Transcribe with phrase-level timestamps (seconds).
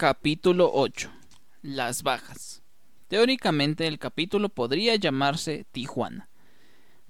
[0.00, 1.10] Capítulo 8.
[1.60, 2.62] Las bajas.
[3.08, 6.30] Teóricamente el capítulo podría llamarse Tijuana,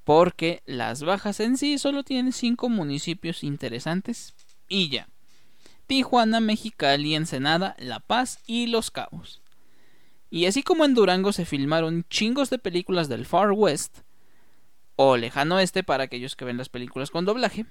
[0.02, 4.34] porque las bajas en sí solo tienen cinco municipios interesantes
[4.68, 5.08] y ya.
[5.86, 9.40] Tijuana, Mexicali, Ensenada, La Paz y Los Cabos.
[10.28, 13.98] Y así como en Durango se filmaron chingos de películas del Far West,
[14.96, 17.66] o Lejano Oeste para aquellos que ven las películas con doblaje,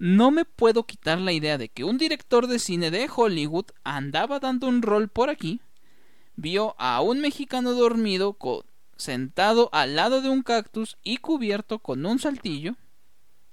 [0.00, 4.40] no me puedo quitar la idea de que un director de cine de Hollywood andaba
[4.40, 5.60] dando un rol por aquí,
[6.36, 8.34] vio a un mexicano dormido
[8.96, 12.76] sentado al lado de un cactus y cubierto con un saltillo.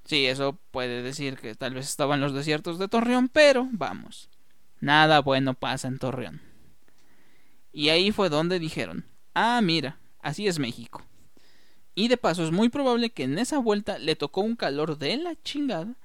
[0.06, 4.30] Sí, eso puede decir que tal vez estaba en los desiertos de Torreón, pero vamos,
[4.80, 6.42] nada bueno pasa en Torreón.
[7.74, 11.04] Y ahí fue donde dijeron, ah, mira, así es México.
[11.94, 15.18] Y de paso es muy probable que en esa vuelta le tocó un calor de
[15.18, 15.98] la chingada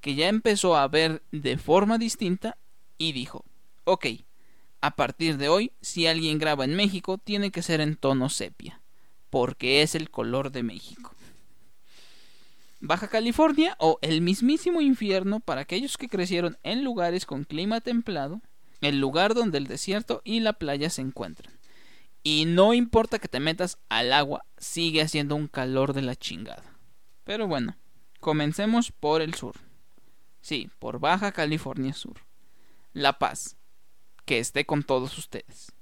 [0.00, 2.56] que ya empezó a ver de forma distinta
[2.98, 3.44] y dijo,
[3.84, 4.06] ok,
[4.80, 8.80] a partir de hoy, si alguien graba en México, tiene que ser en tono sepia,
[9.28, 11.14] porque es el color de México.
[12.80, 18.40] Baja California o el mismísimo infierno para aquellos que crecieron en lugares con clima templado,
[18.80, 21.52] el lugar donde el desierto y la playa se encuentran.
[22.22, 26.64] Y no importa que te metas al agua, sigue haciendo un calor de la chingada.
[27.24, 27.76] Pero bueno,
[28.18, 29.56] comencemos por el sur.
[30.40, 32.16] Sí, por Baja California Sur.
[32.92, 33.56] La Paz.
[34.24, 35.72] Que esté con todos ustedes.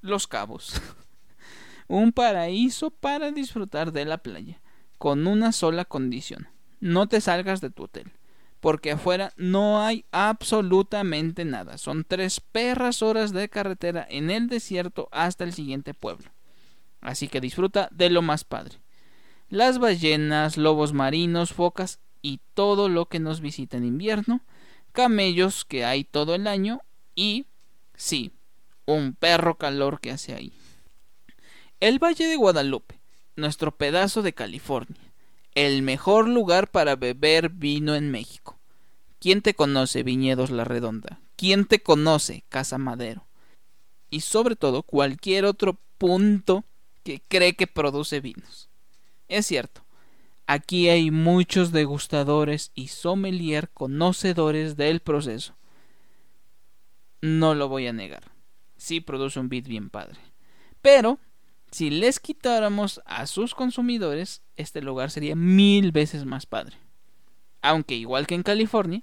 [0.00, 0.80] Los Cabos.
[1.88, 4.60] Un paraíso para disfrutar de la playa,
[4.98, 6.48] con una sola condición.
[6.80, 8.10] No te salgas de tu hotel,
[8.58, 11.78] porque afuera no hay absolutamente nada.
[11.78, 16.28] Son tres perras horas de carretera en el desierto hasta el siguiente pueblo.
[17.00, 18.80] Así que disfruta de lo más padre.
[19.48, 24.40] Las ballenas, lobos marinos, focas y todo lo que nos visita en invierno,
[24.90, 26.80] camellos que hay todo el año
[27.14, 27.46] y,
[27.94, 28.32] sí,
[28.84, 30.52] un perro calor que hace ahí.
[31.78, 32.98] El Valle de Guadalupe,
[33.36, 35.00] nuestro pedazo de California,
[35.54, 38.58] el mejor lugar para beber vino en México.
[39.20, 41.20] ¿Quién te conoce Viñedos La Redonda?
[41.36, 43.24] ¿Quién te conoce Casa Madero?
[44.10, 46.64] Y sobre todo cualquier otro punto
[47.04, 48.68] que cree que produce vinos.
[49.28, 49.85] Es cierto,
[50.46, 55.56] Aquí hay muchos degustadores y sommelier conocedores del proceso.
[57.20, 58.30] No lo voy a negar.
[58.76, 60.20] Sí produce un beat bien padre.
[60.82, 61.18] Pero,
[61.72, 66.76] si les quitáramos a sus consumidores, este lugar sería mil veces más padre.
[67.60, 69.02] Aunque igual que en California,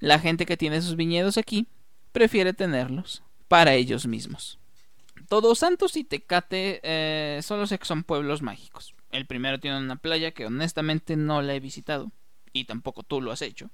[0.00, 1.68] la gente que tiene sus viñedos aquí
[2.10, 4.58] prefiere tenerlos para ellos mismos.
[5.28, 8.96] Todos Santos y Tecate eh, son los son pueblos mágicos.
[9.12, 12.10] El primero tiene una playa que honestamente no la he visitado,
[12.52, 13.70] y tampoco tú lo has hecho.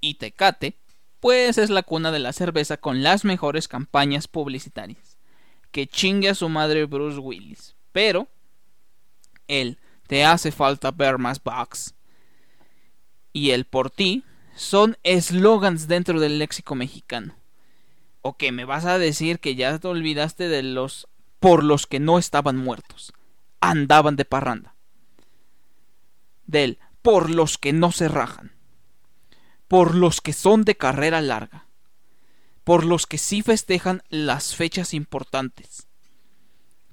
[0.00, 0.78] Y Tecate,
[1.18, 5.18] pues es la cuna de la cerveza con las mejores campañas publicitarias.
[5.70, 7.76] Que chingue a su madre Bruce Willis.
[7.92, 8.28] Pero,
[9.46, 11.94] él, te hace falta ver más box.
[13.32, 14.24] Y el por ti
[14.56, 17.36] son eslogans dentro del léxico mexicano.
[18.22, 21.08] ¿O que me vas a decir que ya te olvidaste de los
[21.38, 23.12] por los que no estaban muertos?
[23.60, 24.74] Andaban de parranda.
[26.46, 28.52] Del por los que no se rajan.
[29.68, 31.66] Por los que son de carrera larga.
[32.64, 35.86] Por los que sí festejan las fechas importantes.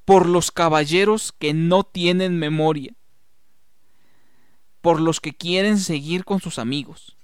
[0.06, 2.94] Por los caballeros que no tienen memoria.
[4.82, 7.18] Por los que quieren seguir con sus amigos.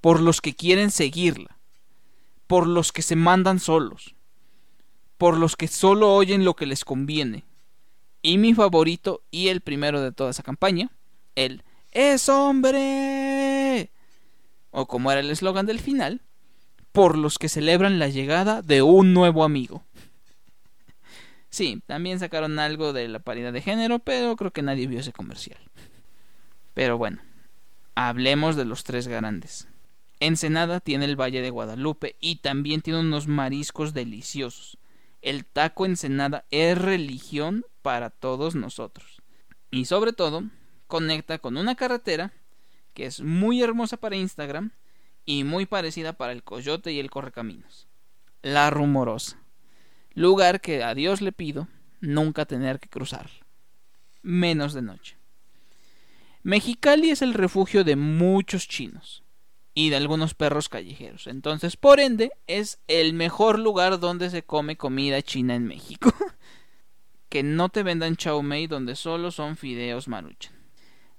[0.00, 1.58] Por los que quieren seguirla.
[2.46, 4.14] Por los que se mandan solos.
[5.16, 7.47] Por los que solo oyen lo que les conviene
[8.22, 10.90] y mi favorito y el primero de toda esa campaña,
[11.34, 11.62] el
[11.92, 13.90] ¡Es hombre!
[14.70, 16.20] O como era el eslogan del final,
[16.92, 19.84] por los que celebran la llegada de un nuevo amigo.
[21.50, 25.12] Sí, también sacaron algo de la paridad de género, pero creo que nadie vio ese
[25.12, 25.58] comercial.
[26.74, 27.22] Pero bueno,
[27.94, 29.66] hablemos de los tres grandes.
[30.20, 34.76] Ensenada tiene el Valle de Guadalupe y también tiene unos mariscos deliciosos.
[35.20, 39.22] El taco Ensenada es religión para todos nosotros.
[39.70, 40.44] Y sobre todo,
[40.86, 42.32] conecta con una carretera
[42.94, 44.72] que es muy hermosa para Instagram
[45.24, 47.86] y muy parecida para el coyote y el correcaminos.
[48.42, 49.38] La rumorosa.
[50.14, 51.68] Lugar que a Dios le pido
[52.00, 53.28] nunca tener que cruzar.
[54.22, 55.16] Menos de noche.
[56.42, 59.22] Mexicali es el refugio de muchos chinos
[59.78, 61.28] y de algunos perros callejeros.
[61.28, 66.12] Entonces, por ende, es el mejor lugar donde se come comida china en México.
[67.28, 70.52] que no te vendan chow mein donde solo son fideos maruchan.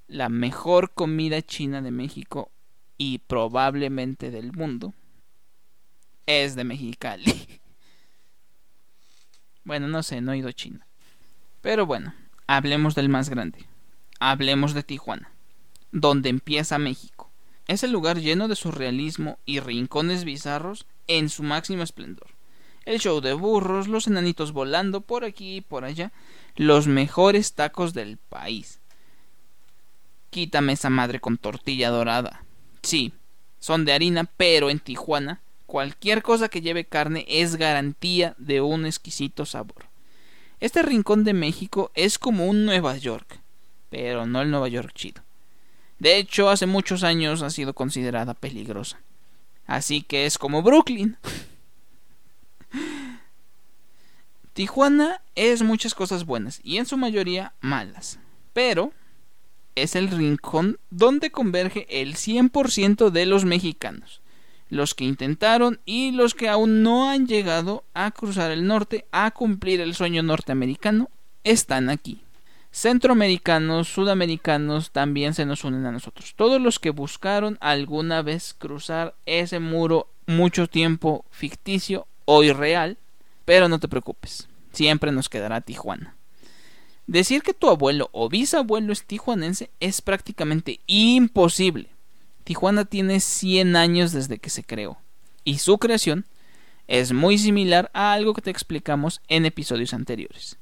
[0.08, 2.52] La mejor comida china de México
[2.98, 4.94] y probablemente del mundo
[6.26, 7.62] es de Mexicali.
[9.64, 10.86] bueno, no sé, no he ido a China.
[11.62, 12.14] Pero bueno,
[12.46, 13.66] hablemos del más grande.
[14.20, 15.32] Hablemos de Tijuana,
[15.94, 17.29] donde empieza México.
[17.70, 22.26] Es el lugar lleno de surrealismo y rincones bizarros en su máximo esplendor.
[22.84, 26.12] El show de burros, los enanitos volando por aquí y por allá,
[26.56, 28.80] los mejores tacos del país.
[30.32, 32.44] Quítame esa madre con tortilla dorada.
[32.82, 33.14] Sí,
[33.60, 38.88] son de harina, pero en Tijuana cualquier cosa que lleve carne es garantía de un
[38.88, 39.86] exquisito sabor.
[40.60, 43.42] Este rincón de México es como un Nueva York,
[43.92, 45.22] pero no el Nueva York chido.
[46.00, 49.00] De hecho, hace muchos años ha sido considerada peligrosa.
[49.68, 51.18] Así que es como Brooklyn.
[54.54, 58.20] Tijuana es muchas cosas buenas y en su mayoría malas,
[58.52, 58.92] pero
[59.76, 64.22] es el rincón donde converge el 100% de los mexicanos,
[64.70, 69.32] los que intentaron y los que aún no han llegado a cruzar el norte a
[69.32, 71.10] cumplir el sueño norteamericano
[71.44, 72.22] están aquí.
[72.72, 76.34] Centroamericanos, sudamericanos también se nos unen a nosotros.
[76.36, 82.98] Todos los que buscaron alguna vez cruzar ese muro mucho tiempo ficticio o irreal,
[83.46, 86.16] pero no te preocupes, siempre nos quedará Tijuana.
[87.08, 91.90] Decir que tu abuelo o bisabuelo es tijuanense es prácticamente imposible.
[92.44, 95.00] Tijuana tiene 100 años desde que se creó,
[95.44, 96.28] y su creación
[96.88, 100.59] es muy similar a algo que te explicamos en episodios anteriores.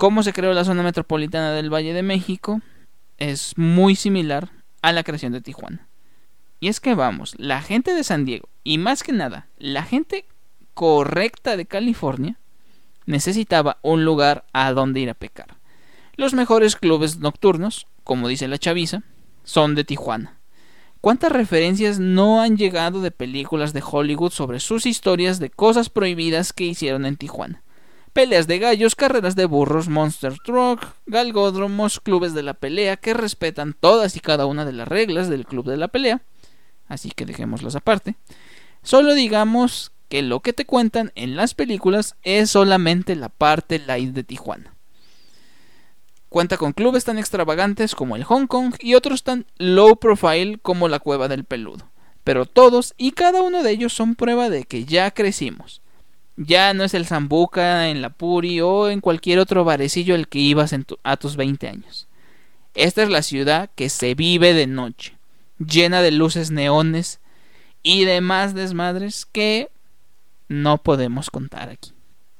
[0.00, 2.62] Cómo se creó la zona metropolitana del Valle de México
[3.18, 4.48] es muy similar
[4.80, 5.86] a la creación de Tijuana.
[6.58, 10.24] Y es que vamos, la gente de San Diego, y más que nada, la gente
[10.72, 12.38] correcta de California,
[13.04, 15.58] necesitaba un lugar a donde ir a pecar.
[16.16, 19.02] Los mejores clubes nocturnos, como dice la chaviza,
[19.44, 20.38] son de Tijuana.
[21.02, 26.54] ¿Cuántas referencias no han llegado de películas de Hollywood sobre sus historias de cosas prohibidas
[26.54, 27.62] que hicieron en Tijuana?
[28.12, 33.74] Peleas de gallos, carreras de burros, monster truck, galgódromos, clubes de la pelea que respetan
[33.78, 36.20] todas y cada una de las reglas del club de la pelea.
[36.88, 38.16] Así que dejémoslas aparte.
[38.82, 44.12] Solo digamos que lo que te cuentan en las películas es solamente la parte light
[44.12, 44.74] de Tijuana.
[46.28, 50.88] Cuenta con clubes tan extravagantes como el Hong Kong y otros tan low profile como
[50.88, 51.88] la Cueva del Peludo.
[52.24, 55.80] Pero todos y cada uno de ellos son prueba de que ya crecimos.
[56.42, 60.38] Ya no es el Zambuca en la Puri o en cualquier otro barecillo al que
[60.38, 62.08] ibas a tus 20 años.
[62.74, 65.18] Esta es la ciudad que se vive de noche,
[65.58, 67.20] llena de luces neones
[67.82, 69.68] y demás desmadres que
[70.48, 71.92] no podemos contar aquí.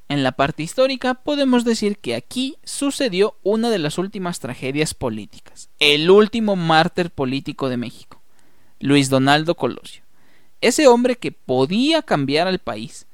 [0.08, 5.68] En la parte histórica podemos decir que aquí sucedió una de las últimas tragedias políticas,
[5.78, 8.18] el último mártir político de México,
[8.78, 10.04] Luis Donaldo Colosio.
[10.62, 13.06] Ese hombre que podía cambiar al país,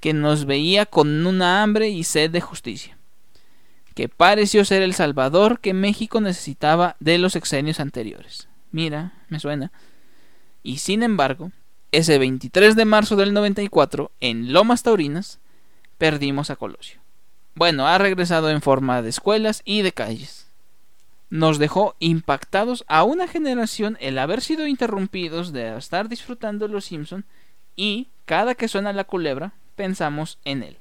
[0.00, 2.96] que nos veía con una hambre y sed de justicia,
[3.94, 8.48] que pareció ser el salvador que México necesitaba de los exenios anteriores.
[8.72, 9.72] Mira, me suena.
[10.62, 11.52] Y sin embargo,
[11.92, 15.38] ese 23 de marzo del 94, en Lomas Taurinas,
[15.98, 17.00] perdimos a Colosio.
[17.54, 20.46] Bueno, ha regresado en forma de escuelas y de calles.
[21.28, 27.24] Nos dejó impactados a una generación el haber sido interrumpidos de estar disfrutando los Simpson
[27.76, 30.76] y cada que suena la culebra pensamos en él.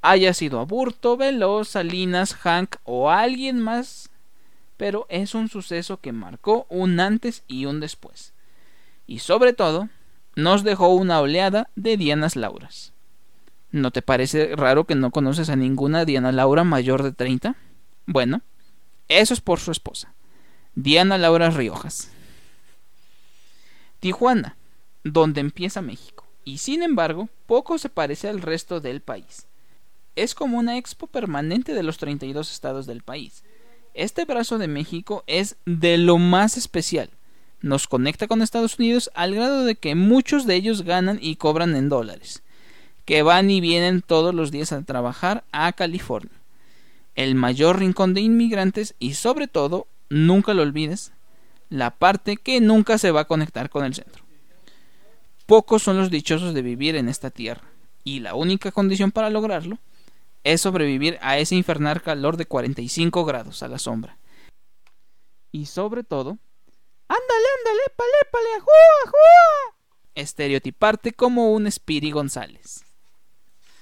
[0.00, 4.08] Haya sido Aburto, Veloz, Salinas, Hank o alguien más,
[4.78, 8.32] pero es un suceso que marcó un antes y un después.
[9.06, 9.90] Y sobre todo,
[10.36, 12.94] nos dejó una oleada de Dianas Lauras.
[13.72, 17.56] ¿No te parece raro que no conoces a ninguna Diana Laura mayor de 30?
[18.06, 18.40] Bueno,
[19.08, 20.14] eso es por su esposa,
[20.74, 22.10] Diana Laura Riojas.
[23.98, 24.56] Tijuana,
[25.04, 29.46] donde empieza México, y sin embargo, poco se parece al resto del país.
[30.16, 33.44] Es como una expo permanente de los 32 estados del país.
[33.94, 37.08] Este brazo de México es de lo más especial,
[37.60, 41.76] nos conecta con Estados Unidos al grado de que muchos de ellos ganan y cobran
[41.76, 42.42] en dólares,
[43.04, 46.32] que van y vienen todos los días a trabajar a California,
[47.14, 51.12] el mayor rincón de inmigrantes y sobre todo, nunca lo olvides,
[51.68, 54.29] la parte que nunca se va a conectar con el centro.
[55.50, 57.64] Pocos son los dichosos de vivir en esta tierra,
[58.04, 59.78] y la única condición para lograrlo
[60.44, 64.16] es sobrevivir a ese infernal calor de 45 grados a la sombra.
[65.50, 66.38] Y sobre todo,
[67.08, 68.72] Ándale, ándale, pale, pale, ajúa,
[69.06, 69.76] ajúa.
[70.14, 72.84] Estereotiparte como un Spiri González.